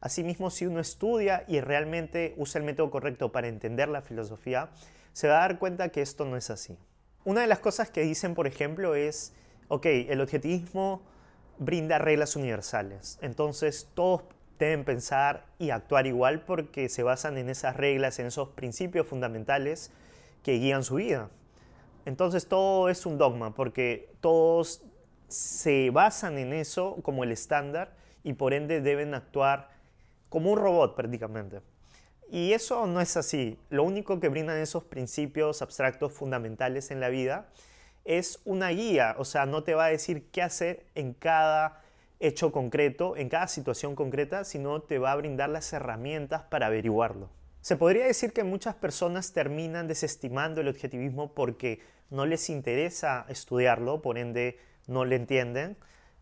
Asimismo, 0.00 0.50
si 0.50 0.66
uno 0.66 0.80
estudia 0.80 1.44
y 1.48 1.60
realmente 1.60 2.34
usa 2.36 2.58
el 2.58 2.64
método 2.64 2.90
correcto 2.90 3.32
para 3.32 3.48
entender 3.48 3.88
la 3.88 4.02
filosofía, 4.02 4.70
se 5.12 5.28
va 5.28 5.38
a 5.38 5.40
dar 5.40 5.58
cuenta 5.58 5.88
que 5.88 6.02
esto 6.02 6.24
no 6.24 6.36
es 6.36 6.50
así. 6.50 6.78
Una 7.24 7.40
de 7.40 7.46
las 7.46 7.58
cosas 7.58 7.90
que 7.90 8.02
dicen, 8.02 8.34
por 8.34 8.46
ejemplo, 8.46 8.94
es, 8.94 9.32
ok, 9.68 9.86
el 9.86 10.20
objetivismo 10.20 11.02
brinda 11.58 11.98
reglas 11.98 12.36
universales. 12.36 13.18
Entonces, 13.22 13.88
todos 13.94 14.22
deben 14.58 14.84
pensar 14.84 15.46
y 15.58 15.70
actuar 15.70 16.06
igual 16.06 16.40
porque 16.40 16.88
se 16.88 17.02
basan 17.02 17.38
en 17.38 17.50
esas 17.50 17.76
reglas, 17.76 18.18
en 18.18 18.26
esos 18.26 18.50
principios 18.50 19.06
fundamentales 19.06 19.90
que 20.42 20.58
guían 20.58 20.84
su 20.84 20.96
vida. 20.96 21.30
Entonces 22.04 22.46
todo 22.46 22.88
es 22.88 23.04
un 23.04 23.18
dogma 23.18 23.54
porque 23.54 24.14
todos 24.20 24.82
se 25.28 25.90
basan 25.90 26.38
en 26.38 26.52
eso 26.52 26.98
como 27.02 27.24
el 27.24 27.32
estándar 27.32 27.96
y 28.22 28.34
por 28.34 28.54
ende 28.54 28.80
deben 28.80 29.14
actuar 29.14 29.70
como 30.28 30.52
un 30.52 30.58
robot 30.58 30.94
prácticamente. 30.94 31.60
Y 32.30 32.52
eso 32.52 32.86
no 32.86 33.00
es 33.00 33.16
así. 33.16 33.58
Lo 33.70 33.84
único 33.84 34.18
que 34.18 34.28
brindan 34.28 34.58
esos 34.58 34.84
principios 34.84 35.62
abstractos 35.62 36.12
fundamentales 36.12 36.90
en 36.90 37.00
la 37.00 37.08
vida 37.08 37.48
es 38.04 38.40
una 38.44 38.68
guía, 38.70 39.16
o 39.18 39.24
sea, 39.24 39.46
no 39.46 39.64
te 39.64 39.74
va 39.74 39.86
a 39.86 39.90
decir 39.90 40.28
qué 40.30 40.42
hacer 40.42 40.86
en 40.94 41.12
cada 41.12 41.82
hecho 42.20 42.52
concreto, 42.52 43.16
en 43.16 43.28
cada 43.28 43.48
situación 43.48 43.94
concreta, 43.94 44.44
sino 44.44 44.80
te 44.80 44.98
va 44.98 45.12
a 45.12 45.16
brindar 45.16 45.50
las 45.50 45.72
herramientas 45.72 46.42
para 46.44 46.66
averiguarlo. 46.66 47.30
Se 47.60 47.76
podría 47.76 48.06
decir 48.06 48.32
que 48.32 48.44
muchas 48.44 48.76
personas 48.76 49.32
terminan 49.32 49.88
desestimando 49.88 50.60
el 50.60 50.68
objetivismo 50.68 51.34
porque 51.34 51.80
no 52.10 52.24
les 52.24 52.48
interesa 52.48 53.26
estudiarlo, 53.28 54.02
por 54.02 54.18
ende 54.18 54.58
no 54.86 55.04
le 55.04 55.16
entienden, 55.16 55.76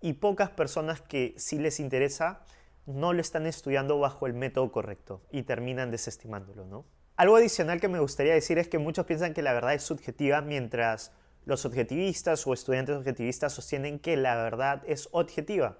y 0.00 0.14
pocas 0.14 0.50
personas 0.50 1.02
que 1.02 1.34
sí 1.36 1.58
les 1.58 1.78
interesa 1.78 2.40
no 2.86 3.12
lo 3.12 3.20
están 3.20 3.46
estudiando 3.46 3.98
bajo 3.98 4.26
el 4.26 4.34
método 4.34 4.70
correcto 4.72 5.22
y 5.30 5.42
terminan 5.42 5.90
desestimándolo, 5.90 6.64
¿no? 6.64 6.84
Algo 7.16 7.36
adicional 7.36 7.80
que 7.80 7.88
me 7.88 7.98
gustaría 7.98 8.34
decir 8.34 8.58
es 8.58 8.68
que 8.68 8.78
muchos 8.78 9.06
piensan 9.06 9.34
que 9.34 9.42
la 9.42 9.52
verdad 9.52 9.74
es 9.74 9.82
subjetiva 9.82 10.42
mientras 10.42 11.12
los 11.46 11.64
objetivistas 11.64 12.46
o 12.46 12.52
estudiantes 12.52 12.96
objetivistas 12.96 13.52
sostienen 13.52 13.98
que 13.98 14.16
la 14.16 14.36
verdad 14.36 14.82
es 14.86 15.08
objetiva. 15.12 15.78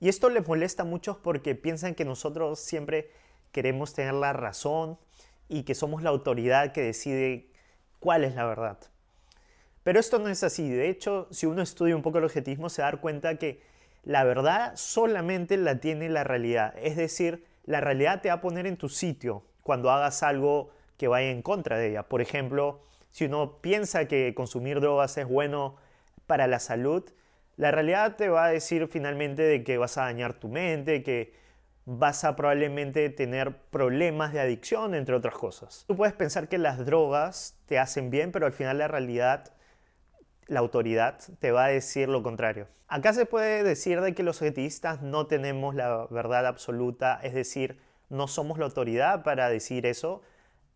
Y 0.00 0.08
esto 0.08 0.28
les 0.28 0.46
molesta 0.46 0.82
a 0.82 0.86
muchos 0.86 1.16
porque 1.16 1.54
piensan 1.54 1.94
que 1.94 2.04
nosotros 2.04 2.60
siempre 2.60 3.10
queremos 3.52 3.94
tener 3.94 4.14
la 4.14 4.32
razón 4.32 4.98
y 5.48 5.62
que 5.62 5.74
somos 5.74 6.02
la 6.02 6.10
autoridad 6.10 6.72
que 6.72 6.82
decide 6.82 7.50
cuál 7.98 8.24
es 8.24 8.34
la 8.34 8.44
verdad. 8.44 8.78
Pero 9.82 10.00
esto 10.00 10.18
no 10.18 10.28
es 10.28 10.42
así. 10.42 10.68
De 10.68 10.90
hecho, 10.90 11.28
si 11.30 11.46
uno 11.46 11.62
estudia 11.62 11.96
un 11.96 12.02
poco 12.02 12.18
el 12.18 12.24
objetivismo, 12.24 12.68
se 12.68 12.82
da 12.82 12.92
cuenta 12.96 13.36
que 13.36 13.62
la 14.06 14.22
verdad 14.22 14.72
solamente 14.76 15.56
la 15.56 15.80
tiene 15.80 16.08
la 16.08 16.22
realidad. 16.22 16.74
Es 16.80 16.96
decir, 16.96 17.44
la 17.64 17.80
realidad 17.80 18.22
te 18.22 18.28
va 18.28 18.36
a 18.36 18.40
poner 18.40 18.66
en 18.66 18.76
tu 18.76 18.88
sitio 18.88 19.42
cuando 19.64 19.90
hagas 19.90 20.22
algo 20.22 20.70
que 20.96 21.08
vaya 21.08 21.28
en 21.30 21.42
contra 21.42 21.76
de 21.76 21.90
ella. 21.90 22.04
Por 22.04 22.22
ejemplo, 22.22 22.84
si 23.10 23.24
uno 23.24 23.58
piensa 23.60 24.06
que 24.06 24.32
consumir 24.32 24.80
drogas 24.80 25.18
es 25.18 25.26
bueno 25.26 25.74
para 26.28 26.46
la 26.46 26.60
salud, 26.60 27.02
la 27.56 27.72
realidad 27.72 28.14
te 28.14 28.28
va 28.28 28.44
a 28.44 28.50
decir 28.50 28.86
finalmente 28.86 29.42
de 29.42 29.64
que 29.64 29.76
vas 29.76 29.98
a 29.98 30.02
dañar 30.02 30.34
tu 30.34 30.48
mente, 30.48 31.02
que 31.02 31.34
vas 31.84 32.22
a 32.22 32.36
probablemente 32.36 33.10
tener 33.10 33.56
problemas 33.70 34.32
de 34.32 34.38
adicción, 34.38 34.94
entre 34.94 35.16
otras 35.16 35.34
cosas. 35.34 35.84
Tú 35.88 35.96
puedes 35.96 36.14
pensar 36.14 36.48
que 36.48 36.58
las 36.58 36.86
drogas 36.86 37.58
te 37.66 37.80
hacen 37.80 38.10
bien, 38.10 38.30
pero 38.30 38.46
al 38.46 38.52
final 38.52 38.78
la 38.78 38.86
realidad, 38.86 39.52
la 40.46 40.60
autoridad, 40.60 41.18
te 41.40 41.50
va 41.50 41.64
a 41.64 41.68
decir 41.68 42.08
lo 42.08 42.22
contrario. 42.22 42.68
Acá 42.88 43.12
se 43.12 43.26
puede 43.26 43.64
decir 43.64 44.00
de 44.00 44.14
que 44.14 44.22
los 44.22 44.40
objetivistas 44.40 45.02
no 45.02 45.26
tenemos 45.26 45.74
la 45.74 46.06
verdad 46.10 46.46
absoluta, 46.46 47.18
es 47.22 47.34
decir, 47.34 47.80
no 48.08 48.28
somos 48.28 48.58
la 48.58 48.66
autoridad 48.66 49.24
para 49.24 49.48
decir 49.48 49.86
eso, 49.86 50.22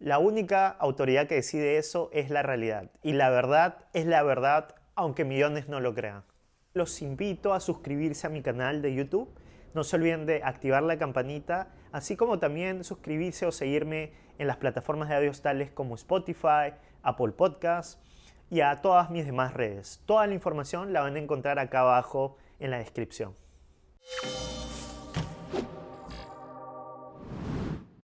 la 0.00 0.18
única 0.18 0.68
autoridad 0.68 1.28
que 1.28 1.36
decide 1.36 1.76
eso 1.76 2.10
es 2.12 2.30
la 2.30 2.42
realidad. 2.42 2.90
Y 3.02 3.12
la 3.12 3.30
verdad 3.30 3.84
es 3.92 4.06
la 4.06 4.22
verdad, 4.22 4.74
aunque 4.94 5.24
millones 5.24 5.68
no 5.68 5.78
lo 5.78 5.94
crean. 5.94 6.24
Los 6.72 7.02
invito 7.02 7.52
a 7.52 7.60
suscribirse 7.60 8.26
a 8.26 8.30
mi 8.30 8.42
canal 8.42 8.82
de 8.82 8.94
YouTube. 8.94 9.28
No 9.74 9.84
se 9.84 9.96
olviden 9.96 10.26
de 10.26 10.42
activar 10.42 10.82
la 10.82 10.98
campanita, 10.98 11.68
así 11.92 12.16
como 12.16 12.38
también 12.38 12.82
suscribirse 12.82 13.46
o 13.46 13.52
seguirme 13.52 14.12
en 14.38 14.46
las 14.46 14.56
plataformas 14.56 15.10
de 15.10 15.16
audios 15.16 15.42
tales 15.42 15.70
como 15.70 15.94
Spotify, 15.94 16.72
Apple 17.02 17.32
Podcasts 17.32 18.00
y 18.50 18.60
a 18.60 18.82
todas 18.82 19.10
mis 19.10 19.24
demás 19.24 19.54
redes. 19.54 20.02
Toda 20.06 20.26
la 20.26 20.34
información 20.34 20.92
la 20.92 21.00
van 21.02 21.16
a 21.16 21.20
encontrar 21.20 21.58
acá 21.58 21.80
abajo 21.80 22.36
en 22.58 22.72
la 22.72 22.78
descripción. 22.78 23.34